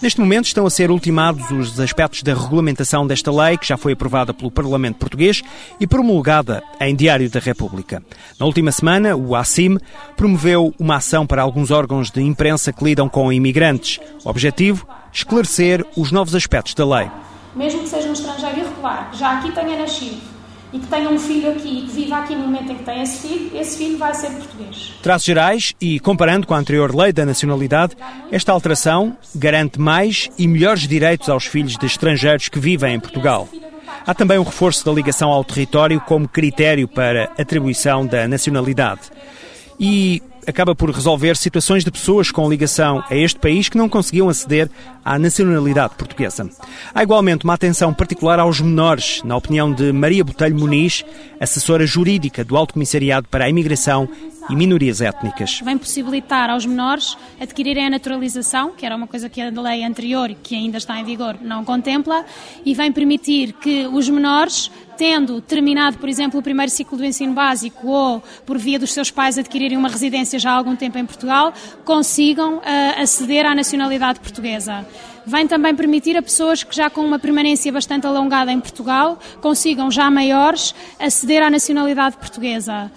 Neste 0.02 0.18
momento 0.18 0.46
estão 0.46 0.64
a 0.64 0.70
ser 0.70 0.90
ultimados 0.90 1.50
os 1.50 1.78
aspectos 1.78 2.22
da 2.22 2.32
regulamentação 2.32 3.06
desta 3.06 3.30
lei, 3.30 3.58
que 3.58 3.68
já 3.68 3.76
foi 3.76 3.92
aprovada 3.92 4.32
pelo 4.32 4.50
Parlamento 4.50 4.96
Português 4.96 5.42
e 5.78 5.86
promulgada 5.86 6.62
em 6.80 6.96
Diário 6.96 7.28
da 7.28 7.38
República. 7.38 8.02
Na 8.38 8.46
última 8.46 8.72
semana, 8.72 9.14
o 9.14 9.36
ACIM 9.36 9.76
promoveu 10.16 10.74
uma 10.78 10.96
ação 10.96 11.26
para 11.26 11.42
alguns 11.42 11.70
órgãos 11.70 12.10
de 12.10 12.22
imprensa 12.22 12.72
que 12.72 12.82
lidam 12.82 13.10
com 13.10 13.30
imigrantes. 13.30 14.00
Objetivo? 14.24 14.88
Esclarecer 15.12 15.84
os 15.94 16.10
novos 16.10 16.34
aspectos 16.34 16.72
da 16.72 16.86
lei. 16.86 17.10
Mesmo 17.54 17.80
que 17.80 17.88
seja 17.88 18.08
um 18.08 18.14
estrangeiro 18.14 18.58
irregular, 18.58 19.10
já 19.12 19.38
aqui 19.38 19.52
tenha 19.52 19.76
nascido, 19.76 20.22
e 20.72 20.78
que 20.78 20.86
tenha 20.86 21.08
um 21.08 21.18
filho 21.18 21.50
aqui 21.50 21.78
e 21.78 21.82
que 21.82 21.92
viva 21.92 22.16
aqui 22.18 22.34
no 22.34 22.42
momento 22.42 22.72
em 22.72 22.76
que 22.76 22.84
tem 22.84 23.02
esse 23.02 23.26
filho, 23.26 23.50
esse 23.54 23.76
filho 23.76 23.98
vai 23.98 24.14
ser 24.14 24.30
português. 24.30 24.94
Traços 25.02 25.26
gerais 25.26 25.74
e 25.80 25.98
comparando 26.00 26.46
com 26.46 26.54
a 26.54 26.58
anterior 26.58 26.94
lei 26.94 27.12
da 27.12 27.26
nacionalidade, 27.26 27.96
esta 28.30 28.52
alteração 28.52 29.16
garante 29.34 29.80
mais 29.80 30.28
e 30.38 30.46
melhores 30.46 30.86
direitos 30.86 31.28
aos 31.28 31.46
filhos 31.46 31.76
de 31.76 31.86
estrangeiros 31.86 32.48
que 32.48 32.58
vivem 32.58 32.94
em 32.94 33.00
Portugal. 33.00 33.48
Há 34.06 34.14
também 34.14 34.38
um 34.38 34.44
reforço 34.44 34.84
da 34.84 34.92
ligação 34.92 35.30
ao 35.30 35.44
território 35.44 36.00
como 36.00 36.28
critério 36.28 36.88
para 36.88 37.24
atribuição 37.38 38.06
da 38.06 38.26
nacionalidade. 38.26 39.02
E 39.78 40.22
acaba 40.46 40.74
por 40.74 40.90
resolver 40.90 41.36
situações 41.36 41.84
de 41.84 41.90
pessoas 41.90 42.30
com 42.30 42.48
ligação 42.48 43.02
a 43.08 43.16
este 43.16 43.38
país 43.38 43.68
que 43.68 43.78
não 43.78 43.88
conseguiam 43.88 44.28
aceder 44.28 44.70
à 45.04 45.18
nacionalidade 45.18 45.94
portuguesa. 45.94 46.48
Há 46.94 47.02
igualmente 47.02 47.44
uma 47.44 47.54
atenção 47.54 47.92
particular 47.94 48.38
aos 48.38 48.60
menores, 48.60 49.22
na 49.24 49.36
opinião 49.36 49.72
de 49.72 49.92
Maria 49.92 50.24
Botelho 50.24 50.58
Muniz, 50.58 51.04
assessora 51.40 51.86
jurídica 51.86 52.44
do 52.44 52.56
Alto 52.56 52.74
Comissariado 52.74 53.28
para 53.28 53.44
a 53.44 53.48
Imigração 53.48 54.08
e 54.50 54.56
minorias 54.56 55.00
étnicas. 55.00 55.60
Vem 55.62 55.78
possibilitar 55.78 56.50
aos 56.50 56.66
menores 56.66 57.16
adquirirem 57.40 57.86
a 57.86 57.90
naturalização, 57.90 58.72
que 58.72 58.84
era 58.84 58.96
uma 58.96 59.06
coisa 59.06 59.28
que 59.28 59.40
a 59.40 59.48
lei 59.48 59.84
anterior, 59.84 60.34
que 60.42 60.54
ainda 60.54 60.78
está 60.78 60.98
em 60.98 61.04
vigor, 61.04 61.36
não 61.40 61.64
contempla, 61.64 62.24
e 62.64 62.74
vem 62.74 62.90
permitir 62.90 63.52
que 63.52 63.86
os 63.86 64.08
menores 64.08 64.70
tendo 64.96 65.40
terminado, 65.40 65.96
por 65.96 66.10
exemplo, 66.10 66.38
o 66.38 66.42
primeiro 66.42 66.70
ciclo 66.70 66.98
do 66.98 67.04
ensino 67.04 67.32
básico 67.32 67.88
ou 67.88 68.22
por 68.44 68.58
via 68.58 68.78
dos 68.78 68.92
seus 68.92 69.10
pais 69.10 69.38
adquirirem 69.38 69.78
uma 69.78 69.88
residência 69.88 70.38
já 70.38 70.50
há 70.50 70.54
algum 70.54 70.76
tempo 70.76 70.98
em 70.98 71.06
Portugal, 71.06 71.54
consigam 71.86 72.56
uh, 72.58 72.62
aceder 73.00 73.46
à 73.46 73.54
nacionalidade 73.54 74.20
portuguesa. 74.20 74.86
Vem 75.24 75.46
também 75.46 75.74
permitir 75.74 76.18
a 76.18 76.22
pessoas 76.22 76.62
que 76.62 76.76
já 76.76 76.90
com 76.90 77.02
uma 77.02 77.18
permanência 77.18 77.72
bastante 77.72 78.06
alongada 78.06 78.52
em 78.52 78.60
Portugal 78.60 79.18
consigam, 79.40 79.90
já 79.90 80.10
maiores, 80.10 80.74
aceder 80.98 81.42
à 81.42 81.48
nacionalidade 81.48 82.16
portuguesa 82.18 82.90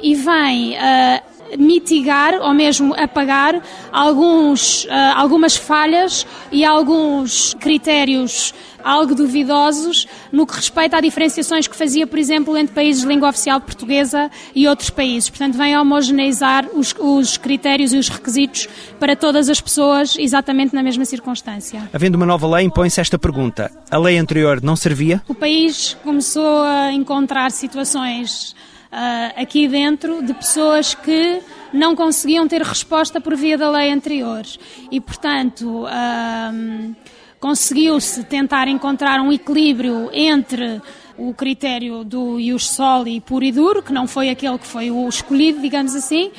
e 0.00 0.14
vem 0.14 0.74
uh, 0.74 1.58
mitigar 1.58 2.34
ou 2.40 2.52
mesmo 2.52 2.94
apagar 2.94 3.60
alguns, 3.92 4.84
uh, 4.84 4.90
algumas 5.14 5.56
falhas 5.56 6.26
e 6.50 6.64
alguns 6.64 7.54
critérios 7.54 8.54
algo 8.86 9.16
duvidosos 9.16 10.06
no 10.30 10.46
que 10.46 10.54
respeita 10.54 10.96
a 10.96 11.00
diferenciações 11.00 11.66
que 11.66 11.74
fazia, 11.74 12.06
por 12.06 12.20
exemplo, 12.20 12.56
entre 12.56 12.72
países 12.72 13.02
de 13.02 13.08
língua 13.08 13.30
oficial 13.30 13.60
portuguesa 13.60 14.30
e 14.54 14.68
outros 14.68 14.90
países. 14.90 15.28
Portanto, 15.28 15.58
vem 15.58 15.76
homogeneizar 15.76 16.68
os, 16.72 16.94
os 16.96 17.36
critérios 17.36 17.92
e 17.92 17.96
os 17.96 18.08
requisitos 18.08 18.68
para 19.00 19.16
todas 19.16 19.48
as 19.48 19.60
pessoas 19.60 20.16
exatamente 20.16 20.72
na 20.72 20.84
mesma 20.84 21.04
circunstância. 21.04 21.82
Havendo 21.92 22.14
uma 22.14 22.26
nova 22.26 22.46
lei, 22.46 22.64
impõe-se 22.64 23.00
esta 23.00 23.18
pergunta. 23.18 23.72
A 23.90 23.98
lei 23.98 24.18
anterior 24.18 24.62
não 24.62 24.76
servia? 24.76 25.20
O 25.26 25.34
país 25.34 25.96
começou 26.04 26.62
a 26.62 26.92
encontrar 26.92 27.50
situações 27.50 28.54
uh, 28.92 29.40
aqui 29.40 29.68
dentro 29.68 30.22
de 30.22 30.32
pessoas 30.34 30.94
que 30.94 31.40
não 31.72 31.94
conseguiam 31.94 32.46
ter 32.46 32.62
resposta 32.62 33.20
por 33.20 33.36
via 33.36 33.58
da 33.58 33.70
lei 33.70 33.90
anterior. 33.90 34.44
E, 34.90 35.00
portanto, 35.00 35.84
uh, 35.84 36.96
conseguiu-se 37.38 38.24
tentar 38.24 38.68
encontrar 38.68 39.20
um 39.20 39.32
equilíbrio 39.32 40.10
entre 40.12 40.80
o 41.18 41.32
critério 41.32 42.04
do 42.04 42.38
ius 42.38 42.68
soli 42.68 43.20
puro 43.20 43.44
e 43.44 43.52
duro, 43.52 43.82
que 43.82 43.92
não 43.92 44.06
foi 44.06 44.28
aquele 44.28 44.58
que 44.58 44.66
foi 44.66 44.90
o 44.90 45.08
escolhido, 45.08 45.60
digamos 45.60 45.94
assim, 45.94 46.30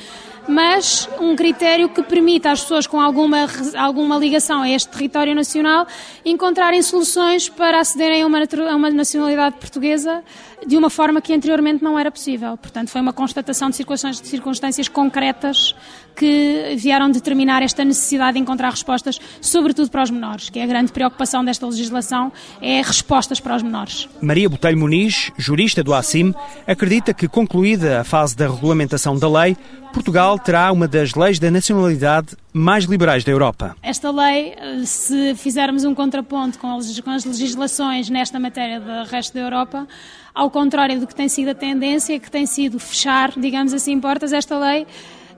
mas 0.48 1.08
um 1.20 1.36
critério 1.36 1.88
que 1.90 2.02
permita 2.02 2.50
às 2.50 2.62
pessoas 2.62 2.86
com 2.86 2.98
alguma, 3.00 3.46
alguma 3.76 4.16
ligação 4.16 4.62
a 4.62 4.70
este 4.70 4.88
território 4.88 5.34
nacional 5.34 5.86
encontrarem 6.24 6.80
soluções 6.82 7.48
para 7.48 7.80
acederem 7.80 8.22
a 8.22 8.26
uma, 8.26 8.38
a 8.38 8.74
uma 8.74 8.90
nacionalidade 8.90 9.56
portuguesa 9.56 10.24
de 10.66 10.76
uma 10.76 10.90
forma 10.90 11.20
que 11.20 11.32
anteriormente 11.32 11.84
não 11.84 11.98
era 11.98 12.10
possível. 12.10 12.56
Portanto, 12.56 12.88
foi 12.90 13.00
uma 13.00 13.12
constatação 13.12 13.70
de 13.70 13.76
circunstâncias, 13.76 14.22
de 14.22 14.28
circunstâncias 14.28 14.88
concretas 14.88 15.74
que 16.16 16.74
vieram 16.76 17.10
determinar 17.10 17.62
esta 17.62 17.84
necessidade 17.84 18.32
de 18.32 18.40
encontrar 18.40 18.70
respostas, 18.70 19.20
sobretudo 19.40 19.88
para 19.88 20.02
os 20.02 20.10
menores, 20.10 20.50
que 20.50 20.58
é 20.58 20.64
a 20.64 20.66
grande 20.66 20.90
preocupação 20.90 21.44
desta 21.44 21.64
legislação, 21.64 22.32
é 22.60 22.82
respostas 22.82 23.38
para 23.38 23.54
os 23.54 23.62
menores. 23.62 24.08
Maria 24.20 24.48
Botelho 24.48 24.78
Muniz, 24.78 25.30
jurista 25.38 25.84
do 25.84 25.94
ACIM, 25.94 26.34
acredita 26.66 27.14
que, 27.14 27.28
concluída 27.28 28.00
a 28.00 28.04
fase 28.04 28.36
da 28.36 28.48
regulamentação 28.48 29.16
da 29.16 29.28
lei, 29.28 29.56
Portugal 29.92 30.38
terá 30.38 30.70
uma 30.70 30.86
das 30.86 31.14
leis 31.14 31.38
da 31.38 31.50
nacionalidade 31.50 32.36
mais 32.52 32.84
liberais 32.84 33.24
da 33.24 33.32
Europa. 33.32 33.76
Esta 33.82 34.10
lei, 34.10 34.54
se 34.84 35.34
fizermos 35.34 35.84
um 35.84 35.94
contraponto 35.94 36.58
com 36.58 36.76
as 36.76 37.24
legislações 37.24 38.08
nesta 38.08 38.38
matéria 38.38 38.80
do 38.80 39.10
resto 39.10 39.34
da 39.34 39.40
Europa, 39.40 39.86
ao 40.34 40.50
contrário 40.50 41.00
do 41.00 41.06
que 41.06 41.14
tem 41.14 41.28
sido 41.28 41.48
a 41.48 41.54
tendência, 41.54 42.18
que 42.18 42.30
tem 42.30 42.46
sido 42.46 42.78
fechar, 42.78 43.32
digamos 43.36 43.72
assim, 43.72 43.98
portas, 44.00 44.32
esta 44.32 44.58
lei 44.58 44.86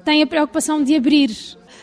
tem 0.05 0.23
a 0.23 0.27
preocupação 0.27 0.83
de 0.83 0.97
abrir 0.97 1.31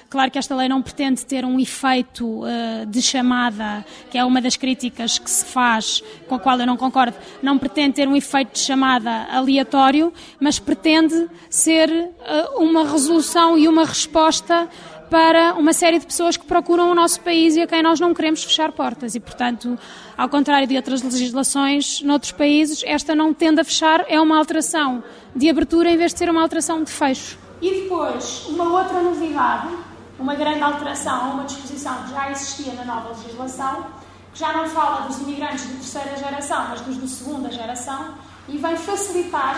Claro 0.09 0.31
que 0.31 0.39
esta 0.39 0.55
lei 0.55 0.69
não 0.69 0.81
pretende 0.81 1.25
ter 1.25 1.43
um 1.43 1.59
efeito 1.59 2.25
uh, 2.25 2.85
de 2.87 3.01
chamada, 3.01 3.85
que 4.09 4.17
é 4.17 4.23
uma 4.23 4.41
das 4.41 4.55
críticas 4.55 5.19
que 5.19 5.29
se 5.29 5.43
faz, 5.43 6.01
com 6.27 6.35
a 6.35 6.39
qual 6.39 6.57
eu 6.57 6.65
não 6.65 6.77
concordo, 6.77 7.17
não 7.43 7.57
pretende 7.57 7.95
ter 7.95 8.07
um 8.07 8.15
efeito 8.15 8.53
de 8.53 8.59
chamada 8.59 9.27
aleatório, 9.29 10.13
mas 10.39 10.59
pretende 10.59 11.29
ser 11.49 11.89
uh, 11.89 12.63
uma 12.63 12.89
resolução 12.89 13.57
e 13.57 13.67
uma 13.67 13.83
resposta 13.83 14.69
para 15.09 15.53
uma 15.55 15.73
série 15.73 15.99
de 15.99 16.05
pessoas 16.05 16.37
que 16.37 16.45
procuram 16.45 16.89
o 16.89 16.95
nosso 16.95 17.19
país 17.21 17.57
e 17.57 17.61
a 17.61 17.67
quem 17.67 17.81
nós 17.81 17.99
não 17.99 18.13
queremos 18.13 18.43
fechar 18.43 18.71
portas. 18.71 19.13
E, 19.13 19.19
portanto, 19.19 19.77
ao 20.17 20.29
contrário 20.29 20.67
de 20.67 20.75
outras 20.77 21.01
legislações 21.01 22.01
noutros 22.01 22.31
países, 22.31 22.81
esta 22.85 23.13
não 23.13 23.33
tende 23.33 23.59
a 23.59 23.63
fechar, 23.63 24.05
é 24.07 24.19
uma 24.21 24.37
alteração 24.37 25.03
de 25.35 25.49
abertura 25.49 25.89
em 25.89 25.97
vez 25.97 26.13
de 26.13 26.19
ser 26.19 26.29
uma 26.29 26.41
alteração 26.41 26.81
de 26.81 26.91
fecho. 26.91 27.37
E 27.61 27.81
depois, 27.81 28.45
uma 28.47 28.81
outra 28.81 29.01
novidade 29.01 29.86
uma 30.19 30.35
grande 30.35 30.61
alteração 30.61 31.13
a 31.13 31.33
uma 31.33 31.43
disposição 31.43 32.03
que 32.03 32.11
já 32.11 32.31
existia 32.31 32.73
na 32.73 32.85
nova 32.85 33.09
legislação, 33.09 33.87
que 34.33 34.39
já 34.39 34.53
não 34.53 34.67
fala 34.67 35.07
dos 35.07 35.19
imigrantes 35.19 35.67
de 35.67 35.73
terceira 35.75 36.17
geração, 36.17 36.67
mas 36.69 36.81
dos 36.81 36.99
de 36.99 37.07
segunda 37.07 37.51
geração, 37.51 38.15
e 38.47 38.57
vem 38.57 38.75
facilitar 38.77 39.57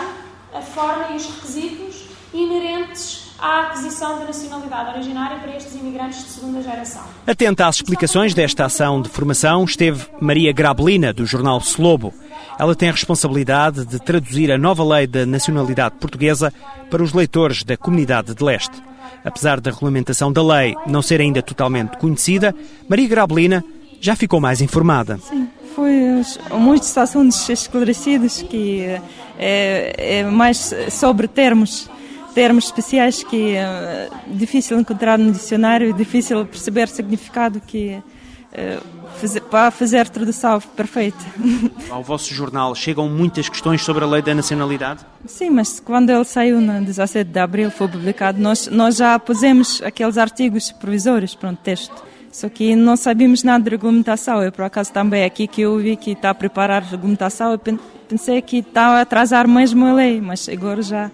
a 0.52 0.60
forma 0.60 1.08
e 1.12 1.16
os 1.16 1.26
requisitos 1.26 2.10
inerentes 2.32 3.30
à 3.38 3.62
aquisição 3.62 4.18
da 4.18 4.26
nacionalidade 4.26 4.90
originária 4.90 5.38
para 5.38 5.56
estes 5.56 5.74
imigrantes 5.74 6.24
de 6.24 6.30
segunda 6.30 6.62
geração. 6.62 7.02
Atenta 7.26 7.66
às 7.66 7.76
explicações 7.76 8.34
desta 8.34 8.66
ação 8.66 9.00
de 9.00 9.08
formação 9.08 9.64
esteve 9.64 10.06
Maria 10.20 10.52
Grabelina, 10.52 11.12
do 11.12 11.24
jornal 11.24 11.58
Slobo. 11.58 12.12
Ela 12.58 12.74
tem 12.74 12.88
a 12.88 12.92
responsabilidade 12.92 13.86
de 13.86 13.98
traduzir 13.98 14.52
a 14.52 14.58
nova 14.58 14.84
lei 14.84 15.06
da 15.06 15.24
nacionalidade 15.24 15.96
portuguesa 15.96 16.52
para 16.90 17.02
os 17.02 17.12
leitores 17.12 17.64
da 17.64 17.76
comunidade 17.76 18.34
de 18.34 18.44
leste. 18.44 18.89
Apesar 19.24 19.60
da 19.60 19.70
regulamentação 19.70 20.32
da 20.32 20.42
lei 20.42 20.74
não 20.86 21.02
ser 21.02 21.20
ainda 21.20 21.42
totalmente 21.42 21.96
conhecida, 21.98 22.54
Maria 22.88 23.08
Grabelina 23.08 23.64
já 24.00 24.16
ficou 24.16 24.40
mais 24.40 24.60
informada. 24.60 25.18
Sim, 25.18 25.48
foi 25.74 26.22
muitos 26.52 26.96
assuntos 26.96 27.48
esclarecidos 27.48 28.42
que 28.42 28.82
é, 29.38 30.20
é 30.20 30.24
mais 30.24 30.74
sobre 30.90 31.28
termos 31.28 31.88
termos 32.34 32.66
especiais 32.66 33.24
que 33.24 33.56
é 33.56 34.08
difícil 34.28 34.78
encontrar 34.78 35.18
no 35.18 35.32
dicionário, 35.32 35.92
difícil 35.92 36.46
perceber 36.46 36.84
o 36.84 36.90
significado 36.90 37.60
que 37.60 38.00
para 39.50 39.70
fazer 39.70 39.98
a 39.98 40.04
tradução 40.04 40.60
perfeita. 40.60 41.18
Ao 41.90 42.02
vosso 42.02 42.32
jornal 42.34 42.74
chegam 42.74 43.08
muitas 43.08 43.48
questões 43.48 43.82
sobre 43.82 44.04
a 44.04 44.06
lei 44.06 44.22
da 44.22 44.34
nacionalidade? 44.34 45.04
Sim, 45.26 45.50
mas 45.50 45.78
quando 45.78 46.10
ele 46.10 46.24
saiu 46.24 46.60
no 46.60 46.84
17 46.84 47.30
de 47.30 47.38
abril, 47.38 47.70
foi 47.70 47.88
publicado, 47.88 48.40
nós, 48.40 48.66
nós 48.68 48.96
já 48.96 49.18
pusemos 49.18 49.80
aqueles 49.82 50.18
artigos 50.18 50.72
provisórios, 50.72 51.34
pronto, 51.34 51.58
texto. 51.62 52.10
Só 52.32 52.48
que 52.48 52.76
não 52.76 52.96
sabíamos 52.96 53.42
nada 53.42 53.64
de 53.64 53.70
regulamentação. 53.70 54.42
Eu, 54.42 54.52
por 54.52 54.64
acaso, 54.64 54.92
também 54.92 55.24
aqui 55.24 55.48
que 55.48 55.62
eu 55.62 55.76
vi 55.78 55.96
que 55.96 56.12
está 56.12 56.30
a 56.30 56.34
preparar 56.34 56.82
a 56.82 56.86
regulamentação, 56.86 57.52
eu 57.52 57.60
pensei 58.08 58.40
que 58.40 58.58
está 58.58 58.98
a 58.98 59.00
atrasar 59.00 59.48
mesmo 59.48 59.84
a 59.86 59.92
lei, 59.92 60.20
mas 60.20 60.48
agora 60.48 60.80
já 60.80 61.10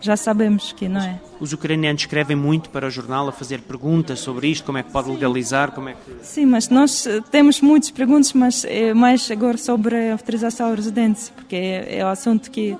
já 0.00 0.16
sabemos 0.16 0.72
que 0.72 0.88
não 0.88 1.00
é. 1.00 1.20
Os 1.38 1.52
ucranianos 1.52 2.02
escrevem 2.02 2.36
muito 2.36 2.70
para 2.70 2.86
o 2.86 2.90
jornal 2.90 3.28
a 3.28 3.32
fazer 3.32 3.60
perguntas 3.60 4.20
sobre 4.20 4.48
isto, 4.48 4.64
como 4.64 4.78
é 4.78 4.82
que 4.82 4.90
pode 4.90 5.10
legalizar, 5.10 5.72
como 5.72 5.88
é 5.88 5.94
que... 5.94 6.24
Sim, 6.24 6.46
mas 6.46 6.68
nós 6.68 7.06
eh, 7.06 7.20
temos 7.30 7.60
muitas 7.60 7.90
perguntas, 7.90 8.32
mas 8.32 8.64
é 8.64 8.94
mais 8.94 9.30
agora 9.30 9.58
sobre 9.58 10.10
a 10.10 10.12
autorização 10.12 10.72
à 10.72 10.74
residência, 10.74 11.32
porque 11.34 11.56
é, 11.56 11.98
é 11.98 12.04
o 12.04 12.08
assunto 12.08 12.50
que 12.50 12.76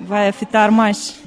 vai 0.00 0.28
afetar 0.28 0.70
mais, 0.70 1.18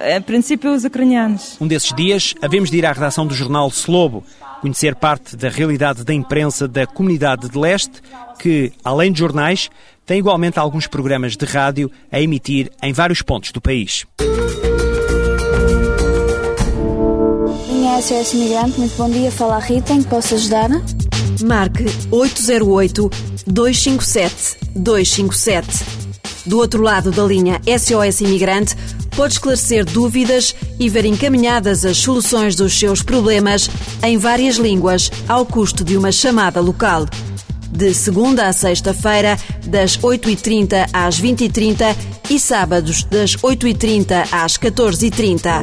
a 0.00 0.20
princípio, 0.20 0.72
os 0.72 0.84
ucranianos. 0.84 1.56
Um 1.60 1.66
desses 1.66 1.92
dias, 1.92 2.34
havemos 2.40 2.70
de 2.70 2.78
ir 2.78 2.86
à 2.86 2.92
redação 2.92 3.26
do 3.26 3.34
jornal 3.34 3.68
Slobo, 3.68 4.24
conhecer 4.62 4.94
parte 4.94 5.36
da 5.36 5.48
realidade 5.48 6.04
da 6.04 6.14
imprensa 6.14 6.68
da 6.68 6.86
comunidade 6.86 7.48
de 7.48 7.58
leste, 7.58 8.00
que, 8.38 8.72
além 8.84 9.10
de 9.10 9.18
jornais, 9.18 9.68
tem 10.06 10.20
igualmente 10.20 10.56
alguns 10.56 10.86
programas 10.86 11.36
de 11.36 11.44
rádio 11.44 11.90
a 12.12 12.20
emitir 12.20 12.70
em 12.80 12.92
vários 12.92 13.22
pontos 13.22 13.50
do 13.50 13.60
país. 13.60 14.06
Minha 17.68 18.00
SOS 18.00 18.34
Imigrante, 18.34 18.78
muito 18.78 18.96
bom 18.96 19.10
dia. 19.10 19.32
Fala 19.32 19.56
a 19.56 19.58
Rita, 19.58 19.94
em 19.94 20.02
que 20.02 20.08
posso 20.08 20.36
ajudar? 20.36 20.70
Marque 21.44 21.84
808 22.12 23.10
257 23.48 24.58
257. 24.76 26.02
Do 26.46 26.58
outro 26.58 26.82
lado 26.82 27.10
da 27.10 27.24
linha 27.24 27.60
SOS 27.66 28.20
Imigrante, 28.20 28.76
pode 29.16 29.34
esclarecer 29.34 29.84
dúvidas 29.84 30.54
e 30.78 30.88
ver 30.88 31.04
encaminhadas 31.04 31.84
as 31.84 31.98
soluções 31.98 32.54
dos 32.56 32.78
seus 32.78 33.02
problemas 33.02 33.70
em 34.02 34.18
várias 34.18 34.56
línguas, 34.56 35.10
ao 35.28 35.46
custo 35.46 35.84
de 35.84 35.96
uma 35.96 36.10
chamada 36.10 36.60
local 36.60 37.06
de 37.72 37.94
segunda 37.94 38.48
a 38.48 38.52
sexta-feira, 38.52 39.38
das 39.66 39.98
8h30 39.98 40.90
às 40.92 41.20
20h30 41.20 41.96
e 42.30 42.38
sábados, 42.38 43.02
das 43.04 43.34
8h30 43.36 44.28
às 44.30 44.58
14h30. 44.58 45.62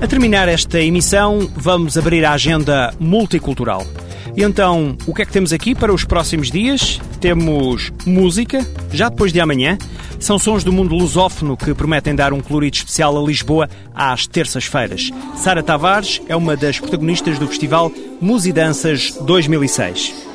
A 0.00 0.06
terminar 0.06 0.48
esta 0.48 0.80
emissão, 0.80 1.48
vamos 1.54 1.98
abrir 1.98 2.24
a 2.24 2.32
agenda 2.32 2.94
multicultural. 2.98 3.86
E 4.34 4.42
então, 4.42 4.96
o 5.06 5.12
que 5.12 5.22
é 5.22 5.26
que 5.26 5.32
temos 5.32 5.52
aqui 5.52 5.74
para 5.74 5.92
os 5.92 6.04
próximos 6.04 6.50
dias? 6.50 7.00
Temos 7.20 7.92
música, 8.06 8.64
já 8.92 9.08
depois 9.08 9.32
de 9.32 9.40
amanhã. 9.40 9.76
São 10.20 10.38
sons 10.38 10.62
do 10.62 10.72
mundo 10.72 10.94
lusófono 10.94 11.56
que 11.56 11.74
prometem 11.74 12.14
dar 12.14 12.32
um 12.32 12.40
colorido 12.40 12.76
especial 12.76 13.16
a 13.16 13.26
Lisboa 13.26 13.68
às 13.94 14.26
terças-feiras. 14.26 15.10
Sara 15.36 15.62
Tavares 15.62 16.20
é 16.28 16.36
uma 16.36 16.56
das 16.56 16.78
protagonistas 16.78 17.38
do 17.38 17.46
festival 17.46 17.90
Musidanças 18.20 19.12
2006. 19.22 20.27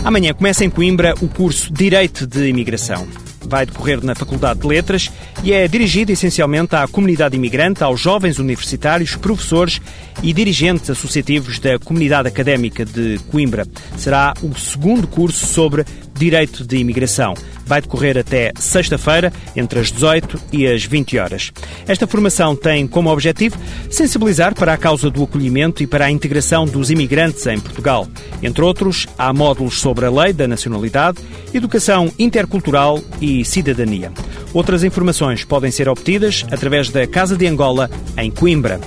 Amanhã 0.05 0.35
começa 0.35 0.65
em 0.65 0.71
Coimbra 0.71 1.15
o 1.21 1.29
curso 1.29 1.73
Direito 1.73 2.27
de 2.27 2.49
Imigração. 2.49 3.07
Vai 3.43 3.67
decorrer 3.67 4.03
na 4.05 4.15
Faculdade 4.15 4.61
de 4.61 4.67
Letras 4.67 5.13
e 5.45 5.53
é 5.53 5.69
dirigido 5.69 6.11
essencialmente 6.11 6.75
à 6.75 6.89
comunidade 6.89 7.37
imigrante, 7.37 7.85
aos 7.85 8.01
jovens 8.01 8.39
universitários, 8.39 9.15
professores 9.15 9.81
e 10.23 10.33
dirigentes 10.33 10.91
associativos 10.91 11.59
da 11.61 11.79
comunidade 11.79 12.29
académica 12.29 12.85
de 12.85 13.21
Coimbra. 13.31 13.67
Será 13.97 14.35
o 14.43 14.59
segundo 14.59 15.07
curso 15.07 15.47
sobre 15.47 15.85
Direito 16.23 16.65
de 16.65 16.77
Imigração. 16.77 17.35
Vai 17.67 17.81
decorrer 17.81 18.17
até 18.17 18.53
sexta-feira, 18.55 19.33
entre 19.57 19.81
as 19.81 19.91
18 19.91 20.41
e 20.53 20.69
as 20.69 20.85
20 20.85 21.19
horas. 21.19 21.51
Esta 21.85 22.07
formação 22.07 22.55
tem 22.55 22.87
como 22.87 23.11
objetivo 23.11 23.59
sensibilizar 23.91 24.55
para 24.55 24.73
a 24.73 24.77
causa 24.77 25.11
do 25.11 25.25
acolhimento 25.25 25.83
e 25.83 25.87
para 25.87 26.05
a 26.05 26.11
integração 26.13 26.65
dos 26.65 26.93
imigrantes 26.93 27.45
em 27.49 27.59
Portugal. 27.59 28.07
Entre 28.41 28.63
outros, 28.63 29.09
há 29.19 29.33
módulos 29.33 29.81
sobre 29.81 30.07
a 30.07 30.11
lei 30.13 30.33
da 30.33 30.47
nacionalidade, 30.47 31.19
educação 31.53 32.09
intercultural 32.17 33.03
e 33.21 33.45
cidadania. 33.45 34.13
Outras 34.55 34.85
informações 34.85 35.45
podem 35.45 35.73
ser 35.73 35.89
obtidas 35.89 36.47
através 36.53 36.89
da 36.89 37.05
Casa 37.05 37.37
de 37.37 37.49
Angola, 37.49 37.91
em 38.17 38.31
Coimbra. 38.31 38.79